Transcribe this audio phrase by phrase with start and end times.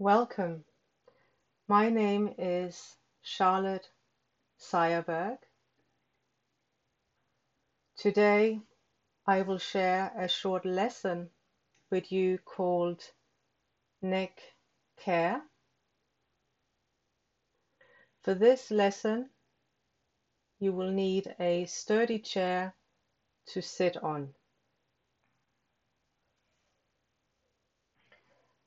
[0.00, 0.64] Welcome.
[1.68, 3.90] My name is Charlotte
[4.58, 5.36] Seirberg.
[7.98, 8.62] Today
[9.26, 11.28] I will share a short lesson
[11.90, 13.02] with you called
[14.00, 14.40] Neck
[14.98, 15.42] Care.
[18.22, 19.28] For this lesson,
[20.60, 22.72] you will need a sturdy chair
[23.48, 24.32] to sit on.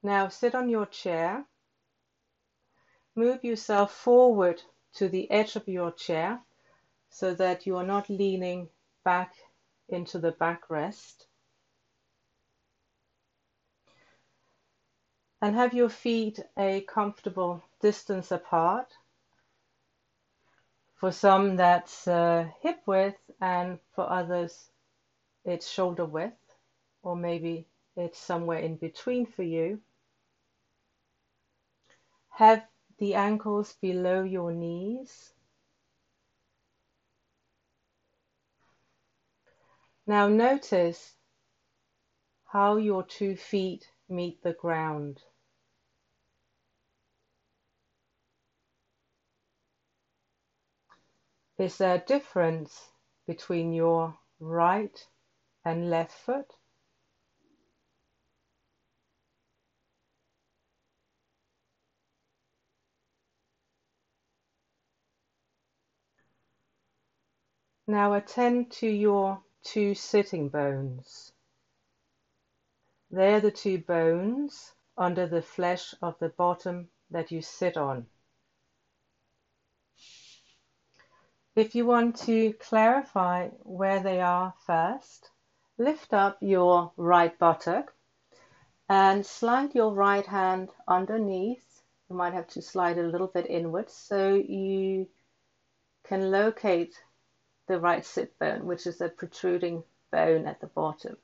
[0.05, 1.45] Now sit on your chair.
[3.15, 4.61] Move yourself forward
[4.95, 6.41] to the edge of your chair
[7.09, 8.67] so that you are not leaning
[9.05, 9.33] back
[9.87, 11.25] into the backrest.
[15.41, 18.91] And have your feet a comfortable distance apart.
[20.95, 24.69] For some that's uh, hip width and for others
[25.45, 26.55] it's shoulder width
[27.03, 29.79] or maybe it's somewhere in between for you.
[32.37, 32.65] Have
[32.97, 35.33] the ankles below your knees.
[40.07, 41.15] Now notice
[42.45, 45.21] how your two feet meet the ground.
[51.59, 52.89] Is there a difference
[53.27, 55.07] between your right
[55.63, 56.51] and left foot?
[67.93, 71.31] Now attend to your two sitting bones.
[73.11, 78.07] They're the two bones under the flesh of the bottom that you sit on.
[81.55, 85.29] If you want to clarify where they are first,
[85.77, 87.93] lift up your right buttock
[88.89, 91.83] and slide your right hand underneath.
[92.09, 95.09] You might have to slide a little bit inwards so you
[96.03, 96.95] can locate
[97.73, 101.17] the right sit bone, which is a protruding bone at the bottom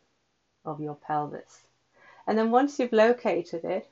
[0.65, 1.61] of your pelvis.
[2.25, 3.87] And then once you've located it,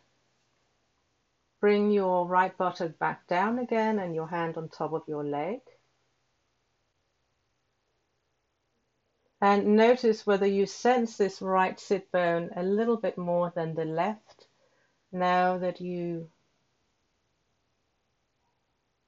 [1.62, 5.60] bring your right buttock back down again and your hand on top of your leg.
[9.40, 13.86] And notice whether you sense this right sit bone a little bit more than the
[13.86, 14.48] left
[15.12, 16.32] now that you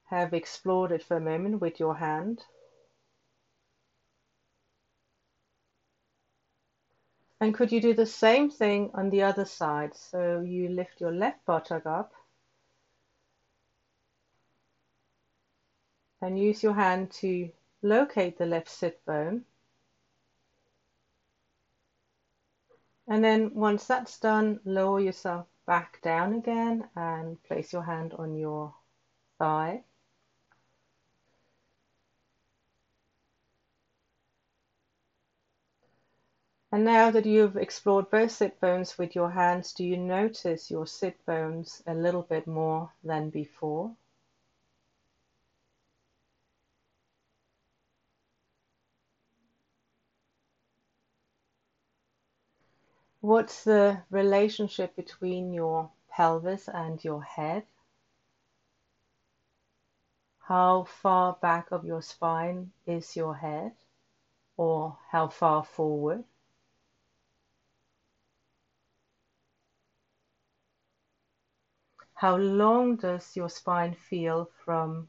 [0.04, 2.44] have explored it for a moment with your hand.
[7.40, 9.94] And could you do the same thing on the other side?
[9.94, 12.12] So you lift your left buttock up
[16.20, 17.50] and use your hand to
[17.82, 19.44] locate the left sit bone.
[23.08, 28.36] And then once that's done, lower yourself back down again and place your hand on
[28.36, 28.74] your
[29.38, 29.82] thigh.
[36.72, 40.86] And now that you've explored both sit bones with your hands, do you notice your
[40.86, 43.94] sit bones a little bit more than before?
[53.20, 57.66] What's the relationship between your pelvis and your head?
[60.40, 63.74] How far back of your spine is your head?
[64.56, 66.24] Or how far forward?
[72.20, 75.08] How long does your spine feel from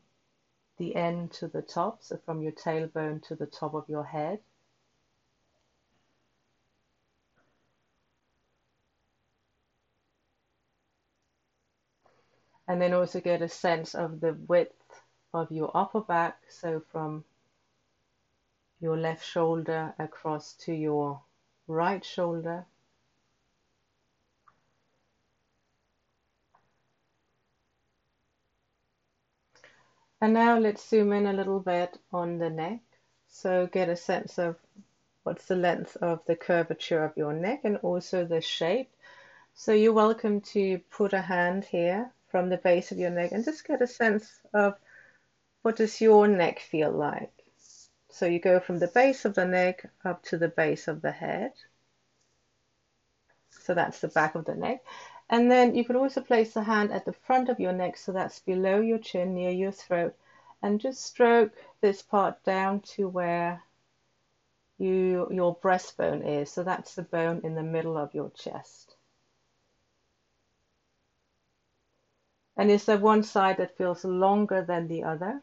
[0.77, 4.39] the end to the top, so from your tailbone to the top of your head?
[12.65, 15.01] And then also get a sense of the width
[15.33, 17.25] of your upper back, so from
[18.79, 21.21] your left shoulder across to your
[21.67, 22.67] right shoulder.
[30.21, 32.81] And now let's zoom in a little bit on the neck.
[33.27, 34.55] So get a sense of
[35.23, 38.91] what's the length of the curvature of your neck and also the shape.
[39.55, 43.43] So you're welcome to put a hand here from the base of your neck and
[43.43, 44.75] just get a sense of
[45.63, 47.33] what does your neck feel like.
[48.09, 51.11] So you go from the base of the neck up to the base of the
[51.11, 51.53] head.
[53.49, 54.83] So that's the back of the neck.
[55.31, 58.11] And then you could also place the hand at the front of your neck, so
[58.11, 60.13] that's below your chin, near your throat,
[60.61, 63.63] and just stroke this part down to where
[64.77, 66.51] you, your breastbone is.
[66.51, 68.95] So that's the bone in the middle of your chest.
[72.57, 75.41] And is there one side that feels longer than the other?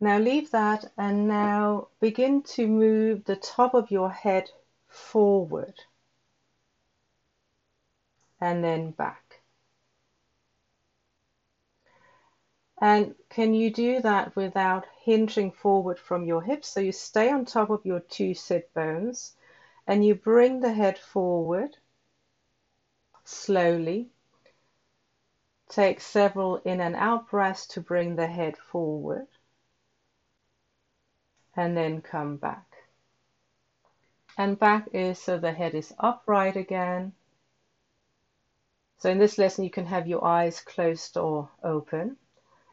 [0.00, 4.48] Now leave that and now begin to move the top of your head
[4.86, 5.74] forward
[8.40, 9.40] and then back.
[12.80, 16.68] And can you do that without hinging forward from your hips?
[16.68, 19.34] So you stay on top of your two sit bones
[19.84, 21.76] and you bring the head forward
[23.24, 24.10] slowly.
[25.68, 29.26] Take several in and out breaths to bring the head forward
[31.58, 32.64] and then come back.
[34.38, 37.12] And back is so the head is upright again.
[38.98, 42.16] So in this lesson, you can have your eyes closed or open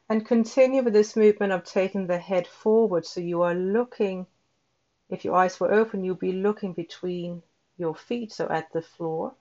[0.07, 3.07] and continue with this movement of taking the head forward.
[3.07, 4.27] So you are looking,
[5.09, 7.41] if your eyes were open, you'll be looking between
[7.77, 9.33] your feet, so at the floor.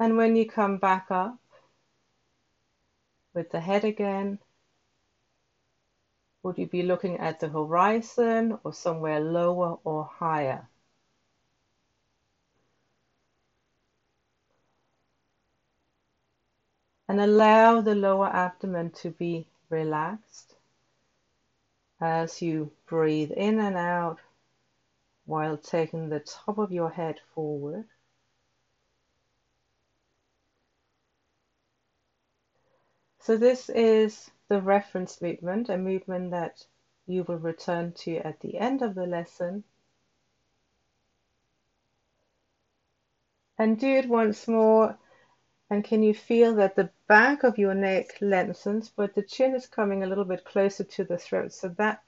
[0.00, 1.38] And when you come back up
[3.32, 4.40] with the head again,
[6.46, 10.68] would you be looking at the horizon or somewhere lower or higher?
[17.08, 20.54] And allow the lower abdomen to be relaxed
[22.00, 24.20] as you breathe in and out
[25.24, 27.86] while taking the top of your head forward.
[33.18, 36.64] So this is the reference movement, a movement that
[37.06, 39.64] you will return to at the end of the lesson.
[43.58, 44.98] And do it once more.
[45.68, 49.66] And can you feel that the back of your neck lengthens, but the chin is
[49.66, 52.02] coming a little bit closer to the throat, so that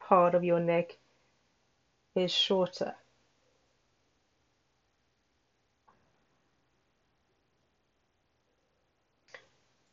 [0.00, 0.98] part of your neck
[2.16, 2.96] is shorter.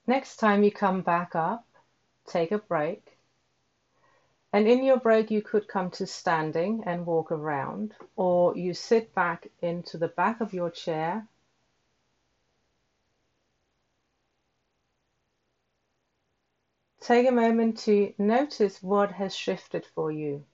[0.07, 1.66] Next time you come back up,
[2.27, 3.17] take a break.
[4.53, 9.13] And in your break, you could come to standing and walk around, or you sit
[9.13, 11.27] back into the back of your chair.
[17.01, 20.45] Take a moment to notice what has shifted for you.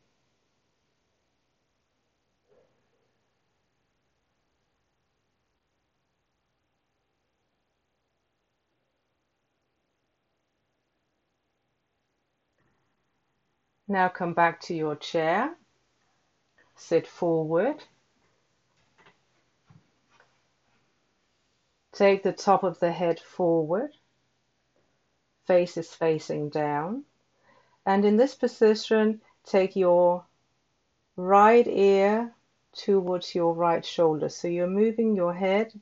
[13.87, 15.55] Now come back to your chair.
[16.75, 17.83] Sit forward.
[21.91, 23.91] Take the top of the head forward.
[25.45, 27.03] Face is facing down.
[27.85, 30.25] And in this position, take your
[31.17, 32.33] right ear
[32.71, 34.29] towards your right shoulder.
[34.29, 35.73] So you're moving your head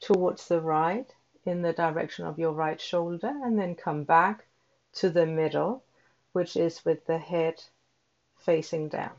[0.00, 1.06] towards the right
[1.44, 4.46] in the direction of your right shoulder and then come back
[4.94, 5.84] to the middle
[6.32, 7.62] which is with the head
[8.36, 9.12] facing down.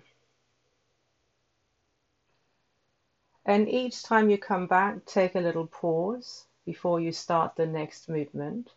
[3.46, 8.08] And each time you come back, take a little pause before you start the next
[8.08, 8.70] movement.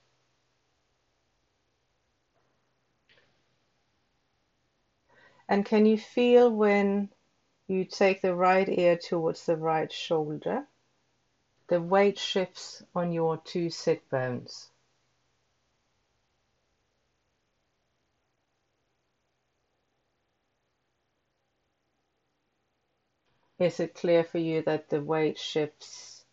[5.48, 7.10] And can you feel when
[7.67, 10.67] you take the right ear towards the right shoulder,
[11.69, 14.70] the weight shifts on your two sit bones?
[23.58, 26.25] Is it clear for you that the weight shifts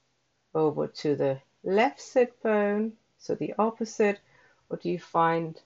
[0.56, 4.20] over to the left sit bone, so the opposite,
[4.70, 5.62] or do you find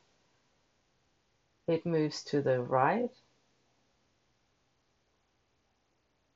[1.67, 3.11] it moves to the right?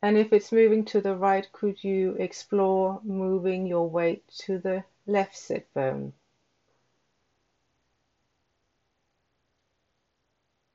[0.01, 4.85] And if it's moving to the right, could you explore moving your weight to the
[5.05, 6.13] left sit bone?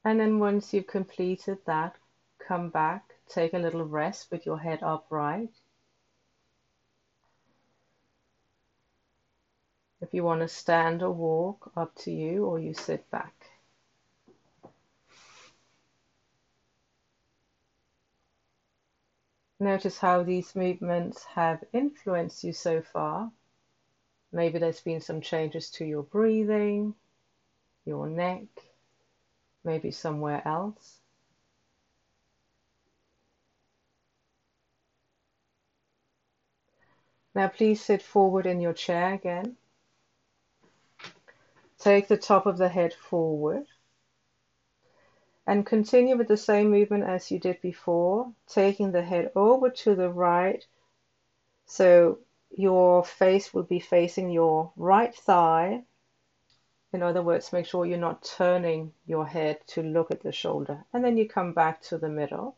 [0.05, 1.97] And then once you've completed that,
[2.39, 5.50] come back Take a little rest with your head upright.
[10.00, 13.33] If you want to stand or walk, up to you, or you sit back.
[19.61, 23.33] Notice how these movements have influenced you so far.
[24.31, 26.95] Maybe there's been some changes to your breathing,
[27.87, 28.45] your neck,
[29.64, 31.00] maybe somewhere else.
[37.35, 39.57] Now please sit forward in your chair again.
[41.79, 43.67] Take the top of the head forward.
[45.47, 49.95] And continue with the same movement as you did before, taking the head over to
[49.95, 50.64] the right.
[51.67, 55.83] So your face will be facing your right thigh.
[56.93, 60.85] In other words, make sure you're not turning your head to look at the shoulder.
[60.93, 62.57] And then you come back to the middle.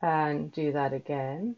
[0.00, 1.56] And do that again.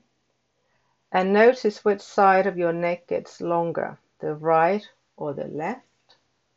[1.12, 6.16] And notice which side of your neck gets longer, the right or the left.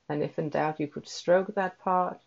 [0.09, 2.19] And if in doubt, you could stroke that part.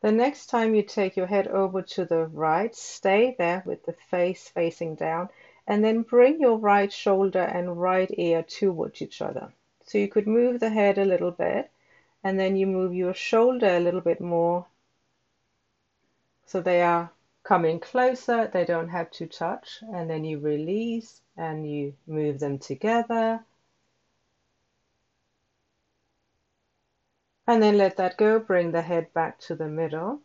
[0.00, 3.92] The next time you take your head over to the right, stay there with the
[3.92, 5.28] face facing down
[5.66, 9.52] and then bring your right shoulder and right ear towards each other.
[9.86, 11.70] So you could move the head a little bit
[12.22, 14.66] and then you move your shoulder a little bit more
[16.46, 17.10] so they are
[17.42, 22.58] coming closer, they don't have to touch, and then you release and you move them
[22.58, 23.44] together.
[27.48, 30.20] And then let that go, bring the head back to the middle.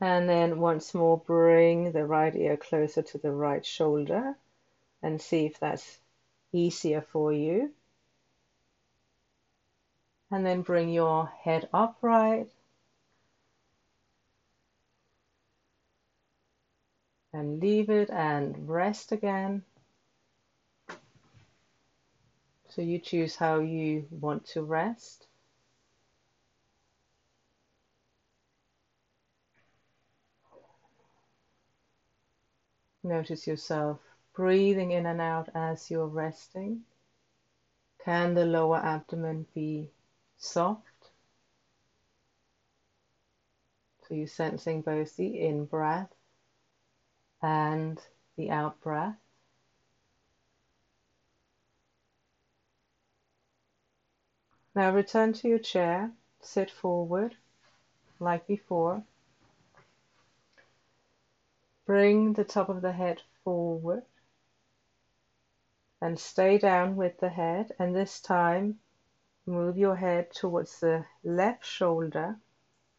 [0.00, 4.36] And then once more, bring the right ear closer to the right shoulder
[5.02, 5.98] and see if that's
[6.52, 7.72] easier for you.
[10.30, 12.48] And then bring your head upright.
[17.32, 19.62] And leave it and rest again.
[22.68, 25.26] So you choose how you want to rest.
[33.02, 33.98] Notice yourself
[34.34, 36.82] breathing in and out as you're resting.
[38.04, 39.90] Can the lower abdomen be
[40.40, 40.86] soft?
[44.08, 46.12] So you're sensing both the in breath
[47.40, 48.00] and
[48.36, 49.16] the out breath.
[54.74, 57.36] Now return to your chair, sit forward
[58.18, 59.04] like before.
[61.86, 64.04] Bring the top of the head forward
[66.00, 68.78] and stay down with the head and this time
[69.46, 72.36] move your head towards the left shoulder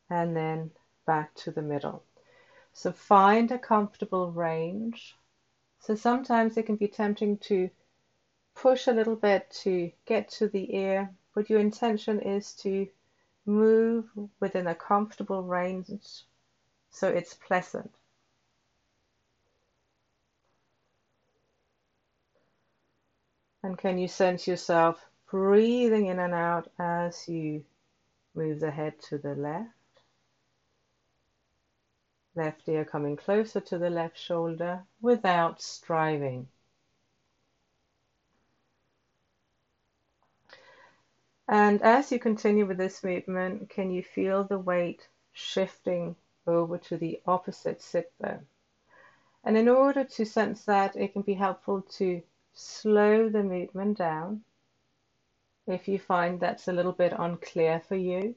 [0.10, 0.72] and then
[1.06, 2.04] back to the middle.
[2.74, 5.16] So find a comfortable range.
[5.80, 7.70] So sometimes it can be tempting to
[8.56, 12.88] push a little bit to get to the ear, but your intention is to
[13.46, 14.06] move
[14.40, 16.26] within a comfortable range
[16.92, 17.92] so it's pleasant.
[23.64, 27.64] And can you sense yourself breathing in and out as you
[28.36, 29.70] move the head to the left?
[32.36, 36.50] Left ear coming closer to the left shoulder without striving.
[41.48, 46.98] And as you continue with this movement, can you feel the weight shifting over to
[46.98, 48.46] the opposite sit bone?
[49.46, 52.22] And in order to sense that, it can be helpful to
[52.54, 54.44] slow the movement down
[55.68, 58.36] if you find that's a little bit unclear for you.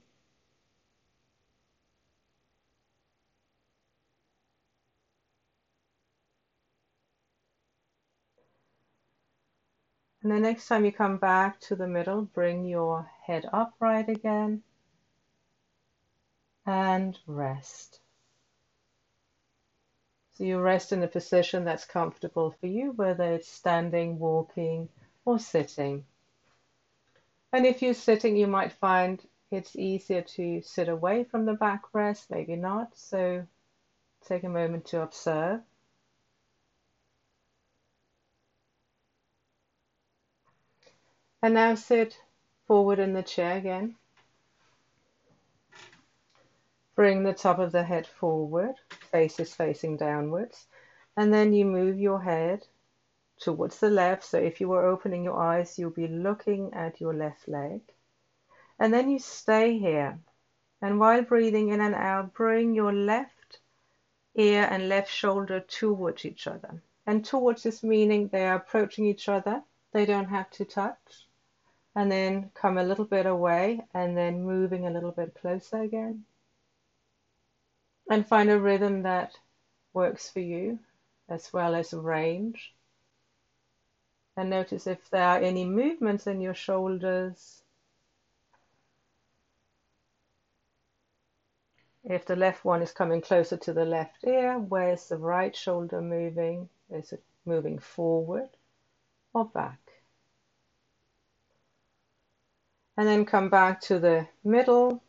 [10.23, 14.62] And the next time you come back to the middle, bring your head upright again
[16.66, 18.00] and rest.
[20.35, 24.88] So you rest in a position that's comfortable for you, whether it's standing, walking,
[25.25, 26.04] or sitting.
[27.54, 32.28] And if you're sitting, you might find it's easier to sit away from the backrest,
[32.28, 32.88] maybe not.
[32.96, 33.46] So
[34.26, 35.61] take a moment to observe.
[41.42, 42.18] And now sit
[42.66, 43.94] forward in the chair again.
[46.96, 48.75] Bring the top of the head forward,
[49.12, 50.66] face is facing downwards,
[51.16, 52.66] and then you move your head
[53.41, 54.25] towards the left.
[54.25, 57.81] So if you were opening your eyes, you'll be looking at your left leg.
[58.79, 60.19] And then you stay here.
[60.83, 63.61] And while breathing in and out, bring your left
[64.35, 66.83] ear and left shoulder towards each other.
[67.07, 69.62] And towards is meaning they are approaching each other,
[69.93, 71.26] they don't have to touch.
[71.95, 76.25] And then come a little bit away and then moving a little bit closer again
[78.11, 79.33] and find a rhythm that
[79.93, 80.79] works for you
[81.29, 82.74] as well as a range.
[84.37, 87.64] And notice if there are any movements in your shoulders.
[92.05, 96.03] if the left one is coming closer to the left ear, where's the right shoulder
[96.03, 96.69] moving?
[96.91, 98.50] Is it moving forward
[99.33, 99.81] or back?
[102.97, 105.03] And then come back to the middle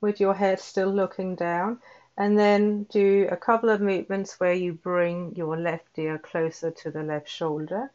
[0.00, 1.80] with your head still looking down.
[2.16, 6.90] And then do a couple of movements where you bring your left ear closer to
[6.92, 7.90] the left shoulder.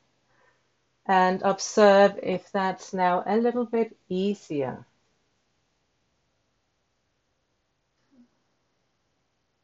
[1.10, 4.86] And observe if that's now a little bit easier.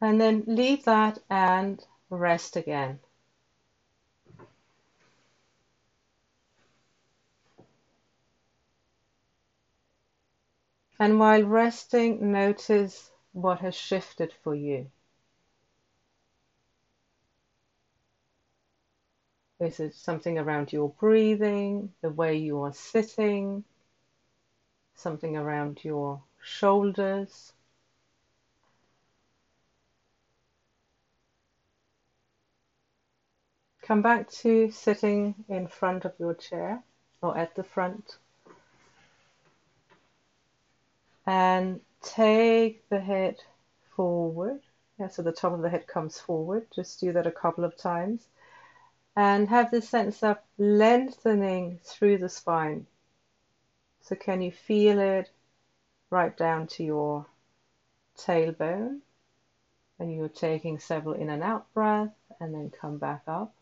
[0.02, 3.00] And then leave that and rest again.
[11.00, 14.90] And while resting, notice what has shifted for you.
[19.60, 23.64] Is it something around your breathing, the way you are sitting,
[24.96, 27.54] something around your shoulders?
[33.82, 36.84] Come back to sitting in front of your chair
[37.22, 38.18] or at the front
[41.26, 43.38] and take the head
[43.96, 44.62] forward.
[45.00, 46.68] Yeah, so the top of the head comes forward.
[46.76, 48.28] Just do that a couple of times.
[49.16, 52.88] And have this sense of lengthening through the spine.
[54.02, 55.32] So, can you feel it
[56.10, 57.26] right down to your
[58.18, 59.00] tailbone?
[60.00, 63.56] And you're taking several in and out breaths and then come back up.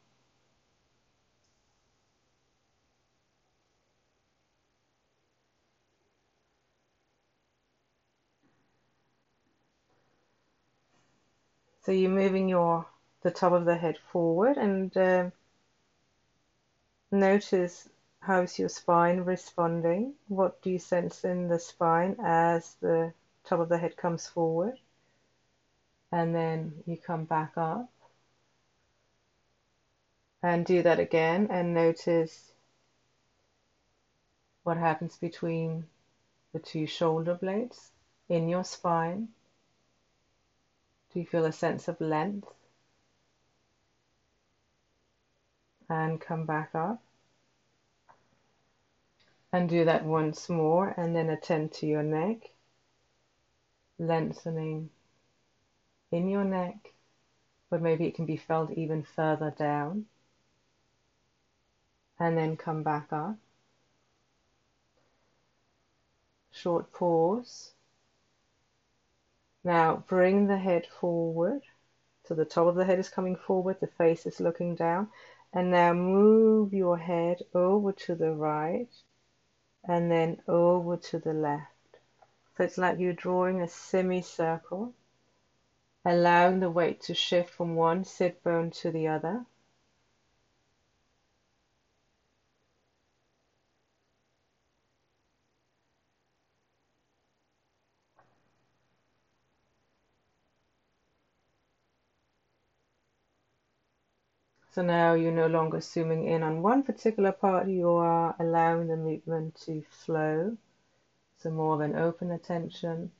[11.85, 12.87] So you're moving your
[13.23, 15.29] the top of the head forward and uh,
[17.13, 17.87] notice
[18.19, 20.13] how's your spine responding.
[20.27, 24.79] What do you sense in the spine as the top of the head comes forward?
[26.11, 27.89] And then you come back up.
[30.41, 32.51] And do that again and notice
[34.63, 35.85] what happens between
[36.53, 37.91] the two shoulder blades
[38.29, 39.29] in your spine.
[41.13, 42.47] Do you feel a sense of length?
[45.89, 47.01] And come back up.
[49.53, 52.51] And do that once more, and then attend to your neck,
[53.97, 54.89] lengthening
[56.11, 56.93] in your neck,
[57.69, 60.07] but maybe it can be felt even further down.
[62.19, 63.37] And then come back up.
[66.51, 67.73] Short pause
[69.63, 71.61] now bring the head forward.
[72.25, 75.09] So the top of the head is coming forward, the face is looking down.
[75.53, 78.89] And now move your head over to the right
[79.87, 81.67] and then over to the left.
[82.57, 84.93] So it's like you're drawing a semicircle,
[86.05, 89.45] allowing the weight to shift from one sit bone to the other.
[104.73, 108.97] So now you're no longer zooming in on one particular part, you are allowing the
[108.97, 110.57] movement to flow.
[111.37, 113.11] So more of an open attention.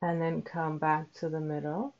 [0.00, 1.94] And then come back to the middle.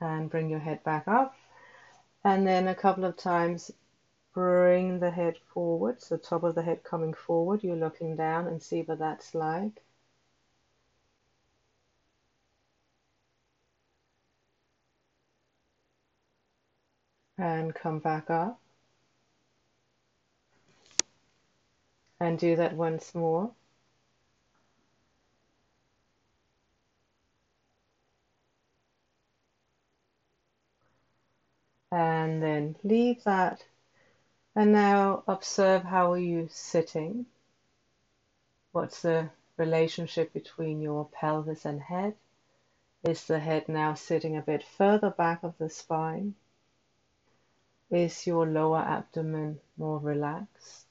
[0.00, 1.34] And bring your head back up.
[2.22, 3.72] And then a couple of times
[4.36, 7.64] Bring the head forward, so top of the head coming forward.
[7.64, 9.82] You're looking down and see what that's like.
[17.38, 18.60] And come back up.
[22.20, 23.52] And do that once more.
[31.90, 33.64] And then leave that
[34.56, 37.26] and now observe how are you sitting?
[38.72, 42.14] What's the relationship between your pelvis and head?
[43.04, 46.34] Is the head now sitting a bit further back of the spine?
[47.90, 50.86] Is your lower abdomen more relaxed?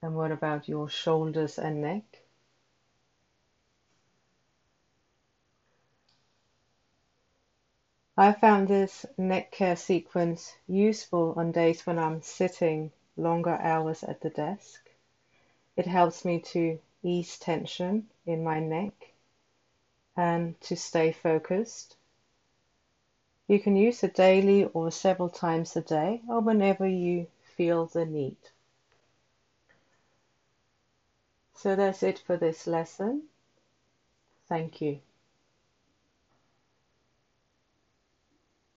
[0.00, 2.21] And what about your shoulders and neck?
[8.16, 14.20] I found this neck care sequence useful on days when I'm sitting longer hours at
[14.20, 14.90] the desk.
[15.76, 19.12] It helps me to ease tension in my neck
[20.16, 21.96] and to stay focused.
[23.48, 28.04] You can use it daily or several times a day or whenever you feel the
[28.04, 28.36] need.
[31.54, 33.28] So that's it for this lesson.
[34.48, 35.00] Thank you.